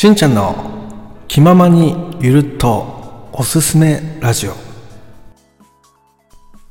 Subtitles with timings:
[0.00, 0.54] しんちゃんの
[1.28, 4.54] 気ままにゆるっとおすすめラジオ。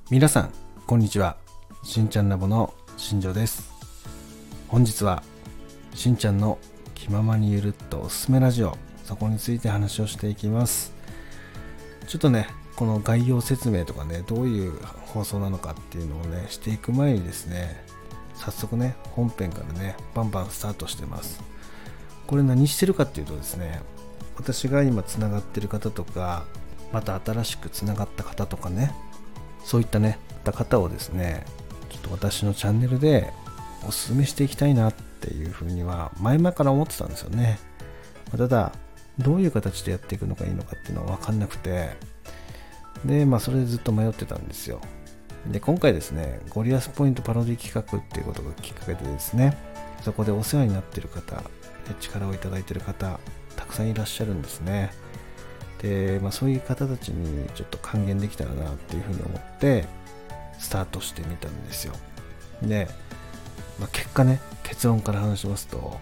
[0.10, 0.54] 皆さん
[0.88, 1.38] こんにちは。
[1.84, 3.72] しんちゃんラボの新庄です。
[4.68, 5.22] 本日は
[5.94, 6.58] しんちゃんの
[6.96, 10.92] 気ままにゆるっとおすすめラジオそこについて話をしていきます。
[12.08, 14.74] ちょっとねこの概要説明とかねどういう
[15.06, 17.86] 放送なのかっていうのをねしていく前にですね
[18.34, 21.59] 早速ね本編からねバンバンスタートしてます。
[22.30, 23.82] これ何してるかっていうとですね
[24.36, 26.46] 私が今つながってる方とか
[26.94, 28.94] また新しくつながった方とかね
[29.66, 31.44] そういったねた方をですね
[31.90, 33.34] ちょっと私のチャンネルで
[33.88, 37.58] おすすめしていきたいなっていうふうには前々から思ってたんですよね。
[38.30, 38.74] ただ
[39.18, 41.90] どういう形でやっていくのがいいのかっていうのは分かんなくて
[43.04, 44.82] でまあそれでずっと迷ってたんですよ。
[45.48, 49.58] で今回ですねゴリアスポイントパロディ企画っていうことがきっかけでですね
[50.04, 51.44] そこでお世話になってる方
[52.00, 53.20] 力をいただいてる方
[53.56, 54.92] たくさんいらっしゃるんですね。
[55.82, 59.86] で、まあ、そういう方たちにちょっと還元できたらなっていうふうに思って
[60.58, 61.94] スタートしてみたんですよ。
[62.62, 62.88] で、
[63.80, 65.98] まあ、結果ね結論から話しますと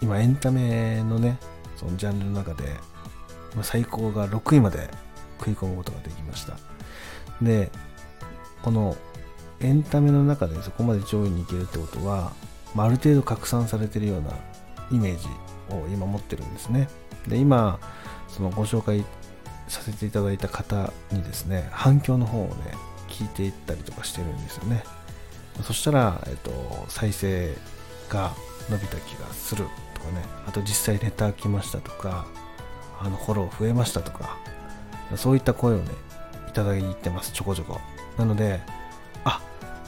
[0.00, 1.38] 今エンタメのね
[1.76, 2.64] そのジャンルの中で、
[3.54, 4.88] まあ、最高が6位まで
[5.38, 6.56] 食い込むことができました。
[7.42, 7.70] で
[8.62, 8.96] この
[9.60, 12.32] エンタメの中でそこまで上位に行けるってことは、
[12.74, 14.30] まあ、ある程度拡散されてるような
[14.90, 15.28] イメージ
[15.74, 16.88] を今持ってるんですね。
[17.26, 17.78] で、今、
[18.28, 19.04] そのご紹介
[19.68, 22.54] させていただいた方にですね、反響の方をね、
[23.08, 24.84] 聞いていったりとかしてるんですよね。
[25.62, 26.50] そしたら、えっと、
[26.88, 27.54] 再生
[28.08, 28.32] が
[28.70, 32.26] 伸びた気がするとかね、あと実際ネタ来ましたとか、
[33.00, 34.38] あのフォロー増えましたとか、
[35.16, 35.90] そういった声をね、
[36.48, 37.80] いただいてます、ちょこちょこ。
[38.16, 38.60] なので、
[39.24, 39.40] あ、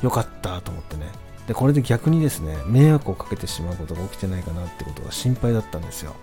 [0.02, 1.06] よかったと思ってね、
[1.52, 6.14] でこれで逆にですね迷惑をかけてしまうことが起きてないかなってことが心配だったんですよ。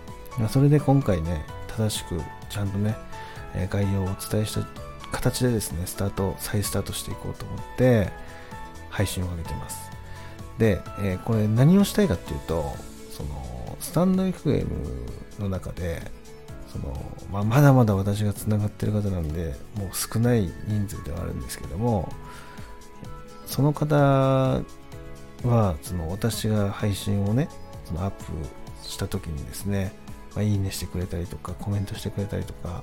[0.48, 2.96] それで今回ね正しくちゃんとね
[3.70, 4.66] 概要をお伝えした
[5.12, 8.10] 形でですねスタート再スタートしていこうと思って
[8.88, 9.88] 配信を上げてます。
[10.58, 12.74] で、え、これ何をしたいかっていうと
[13.12, 14.66] そのスタンド FM
[15.38, 16.10] の中で
[16.72, 16.92] その、
[17.30, 22.12] まあ、まだまだ私がつながってる方なんでもう少ない人数ではあるんですけども
[23.46, 24.60] その方
[25.44, 27.48] はその私が配信をね
[27.84, 28.24] そのアップ
[28.82, 29.92] した時にですね、
[30.34, 32.82] まあ、いいねしてくれたりとかコメントしてくれたりとか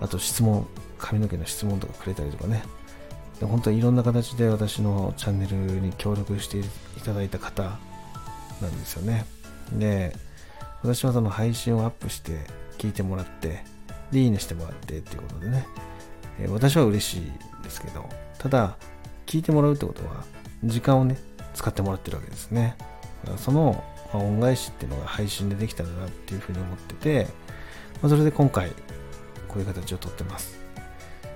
[0.00, 0.66] あと質問
[0.98, 2.62] 髪の毛の質問とかくれたりとかね。
[3.38, 6.62] で本当にいろんな形で私のチャンネルに協力してい
[7.02, 7.78] ただいた方
[8.60, 9.24] なんですよね。
[9.72, 10.14] で
[10.82, 12.40] 私はその配信をアップして
[12.78, 13.64] 聞いてもらって
[14.10, 15.66] でいいねしてもらってっていうことでね、
[16.38, 18.08] えー、私は嬉しいですけど
[18.38, 18.76] ただ
[19.26, 20.24] 聞いてもらうってことは
[20.64, 21.16] 時間をね
[21.54, 22.76] 使ってもらってるわけですね。
[23.36, 27.26] その恩返しっていうのが配信でできたらなっていうふうに思ってて、
[28.02, 28.70] まあ、それで今回
[29.48, 30.58] こういう形をとってます。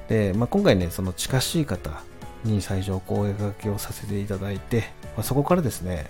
[0.09, 2.03] で、まあ、今回ね、その近しい方
[2.45, 4.85] に最初お声掛けをさせていただいて、
[5.17, 6.07] まあ、そこからですね、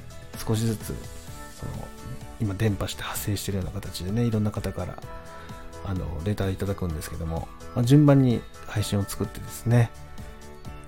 [0.46, 0.94] 少しずつ
[1.58, 1.72] その
[2.40, 5.02] 今電波して発生してるような形でね、いろんな方から
[5.84, 9.90] あのレターいただくんですけども、まあ、順番に配信を作ってですね、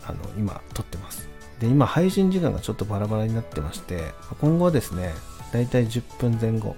[0.07, 1.36] あの今撮ってます。
[1.61, 5.15] で、今配信時間がちょっとバラバラになってまして、今後はですね、
[5.53, 6.77] だいたい10分前後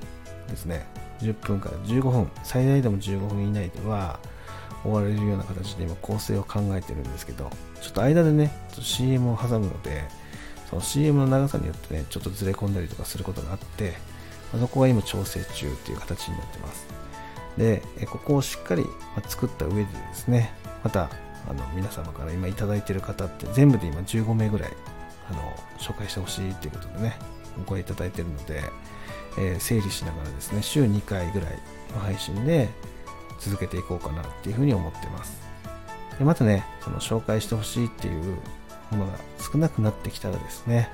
[0.48, 0.86] ですね、
[1.20, 4.20] 10分から15分、最大でも15分以内では
[4.82, 7.50] 終われるような形で今構成を考えてるんですけど、
[7.80, 10.04] ちょっと間でね、ちょっと CM を挟むので、
[10.70, 13.94] その CM の長さによってね、ちょっとずれ込んだりとかすることがあって、
[14.58, 16.86] そこが今調整中っていう形になってます。
[17.56, 18.86] で、ここをしっかり
[19.26, 20.52] 作った上でですね、
[20.84, 21.10] また
[21.46, 24.72] あの皆様から今いただいている方って全部で今15名ぐらい
[25.30, 25.38] あの
[25.78, 27.18] 紹介してほしいということでね
[27.58, 28.62] お声いただいているので、
[29.38, 31.58] えー、整理しながらですね週2回ぐらい
[31.92, 32.68] の配信で
[33.40, 35.40] 続けていこうかなっていうふうに思ってます。
[36.18, 38.36] でまたねその紹介してほしいっていう
[38.90, 39.18] ものが
[39.52, 40.88] 少なくなってきたらですね、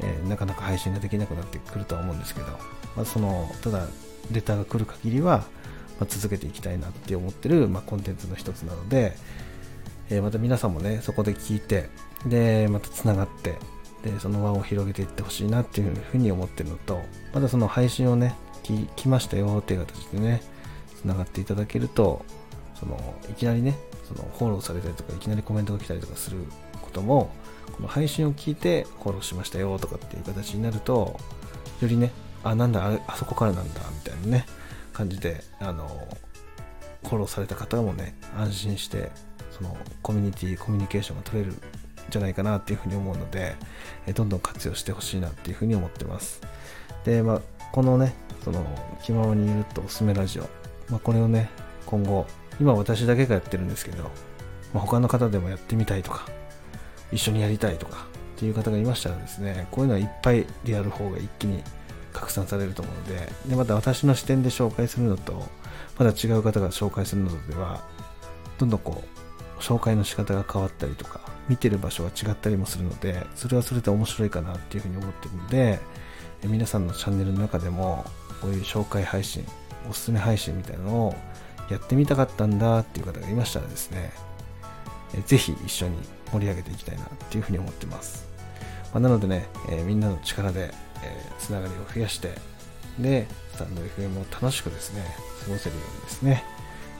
[0.00, 2.46] えー、なかなか配信ができなくなってくるとは思うんですけど、
[2.96, 3.86] まあ、そのただ
[4.30, 5.38] レターが来る限りは、
[5.98, 9.16] まあ、続けていきたいなって思ってる、まあ、コンテンツの一つなので、
[10.08, 11.88] えー、また皆さんもね、そこで聞いて、
[12.26, 13.58] で、またつながって、
[14.02, 17.02] で、その輪を広げていってほしいなっていうふうに思ってるのと、
[17.34, 20.42] またその配信をね、聞きましたよっていう形でね、
[20.94, 22.24] つながっていただけると、
[22.78, 22.98] その、
[23.30, 26.38] いきなりね、そのフォローされたりとか、いきなりコメントが来たりとかする
[26.82, 27.30] ことも、
[27.72, 31.18] この配信を聞いてフォローしましたよとかっていう形になると、
[31.80, 32.12] よりね、
[32.44, 34.46] あ、なんだ、ああそこからなんだ、みたいなね、
[34.92, 35.88] 感じで、あの、
[37.02, 39.10] フォローされた方もね、安心して
[39.56, 41.60] そのコミュニティコミュニケーションが取れるん
[42.10, 43.56] じゃないかなっていうふうに思うので、
[44.06, 46.40] えどんどん活用してほしいなっていうふうに思ってます。
[47.04, 47.40] で、まあ、
[47.72, 48.14] このね
[48.44, 48.64] その
[49.02, 50.42] 気ままにいるとおすすめラジオ、
[50.88, 51.50] まあ、これをね
[51.86, 52.26] 今後
[52.60, 54.10] 今私だけがやってるんですけど、ま
[54.76, 56.26] あ、他の方でもやってみたいとか
[57.12, 58.06] 一緒にやりたいとか
[58.36, 61.62] っていう方がいましたらですねこういうのはいっぱいリアル方が一気に
[62.12, 65.44] 拡散されると思うのででまた私の視点で紹介するのと
[65.98, 67.84] まだ違う方が紹介するのとでは
[68.58, 69.25] どんどんこう
[69.60, 75.80] 紹介の仕方が変わったりとか見てる場所が違ったりもするのでそれはそれで面白いかなっていうふうに思ってるので
[76.44, 78.04] 皆さんのチャンネルの中でも
[78.40, 79.44] こういう紹介配信
[79.88, 81.14] おすすめ配信みたいなのを
[81.70, 84.12] やってみたかったんだっていう方がいましたらですね
[85.26, 85.96] ぜひ一緒に
[86.32, 88.28] 盛り上げていきたいなっていうふうに思ってます、
[88.92, 92.34] まあ、なのでね、えー、みんなの力で、えー、つながりを増やして
[92.98, 95.04] でスタンド FM を楽しくですね
[95.44, 96.44] 過ごせるようにですね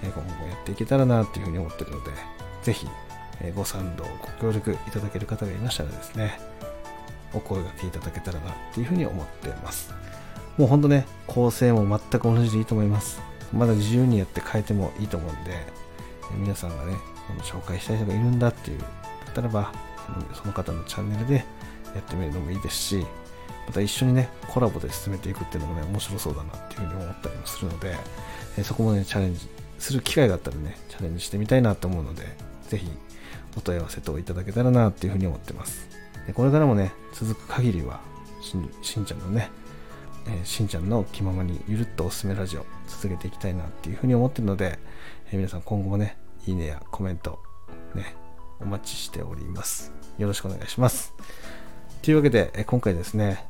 [0.02, 2.10] 今後もやっていけたらなっていうふうに思ってるので
[2.66, 2.88] ぜひ
[3.54, 4.10] ご賛同ご
[4.40, 6.36] 協力いただける方がいましたらですね
[7.32, 9.94] お声がけいただけたらなっていうふうに思ってます。
[10.56, 13.20] もうほんとね構成も全く同じでいいと思います。
[13.52, 15.52] まだ自由にやって変えてもいいと思うんで
[16.38, 16.96] 皆さんがね
[17.42, 18.86] 紹介したい人がいるんだっていうだ
[19.30, 19.72] ったらば
[20.34, 21.34] その方のチャンネルで
[21.94, 23.06] やってみるのもいいですし
[23.68, 27.94] また一緒にねコラボで進めていくっていうのもね面白そうだなっていうふうに思ったりもするので
[28.58, 29.48] えそこもねチャレンジ
[29.78, 32.24] する機会があったらねチャレンジしてみたいなと思うので
[32.68, 32.90] ぜひ
[33.56, 35.88] お問い合わせといただけたらなっていうふうに思ってます
[36.26, 38.00] でこれからもね続く限りは
[38.42, 39.50] しんしんちゃんのね
[40.28, 44.78] えー、しんちゃんの気ままにゆるっとおすすめラジオ続けていきたいなっていうふうに思ってるので、
[45.30, 46.16] えー、皆さん今後もね、
[46.46, 47.38] いいねやコメント、
[47.94, 48.16] ね、
[48.60, 49.92] お待ちしております。
[50.18, 51.14] よろしくお願いします。
[52.02, 53.46] というわけで、えー、今回ですね、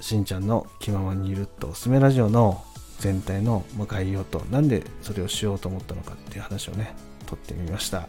[0.00, 2.62] しんちゃんの気ままにゆるっとおすすめラジオの
[2.98, 6.94] 全体の概要と、なんでそれをしようと思ったのかっていう話をね、
[7.26, 8.08] 撮ってみました。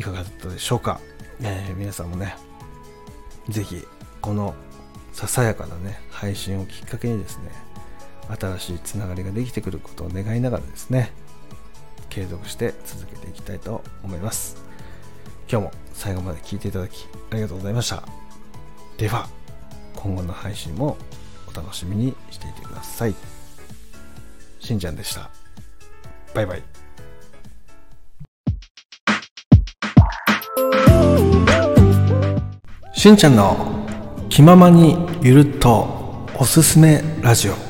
[0.00, 0.98] いかがだったでしょうか、
[1.42, 2.34] えー、皆さんもね、
[3.50, 3.86] ぜひ
[4.22, 4.54] この
[5.12, 7.50] ささやかなね配信をきっかけにですね
[8.40, 11.12] 新しいつながりができてくることを願いながらですね
[12.08, 14.56] 継続して続けていきたいと思います。
[15.50, 18.02] 今日も最後まで聞いていただきありがとうございました。
[18.96, 19.28] では
[19.96, 20.96] 今後の配信も
[21.46, 23.14] お楽しみにしていてください。
[24.60, 25.28] しんちゃんでした。
[26.32, 26.79] バイバイ
[33.00, 33.56] しんちゃんの
[34.28, 37.69] 気ままにゆるっとおすすめラジオ。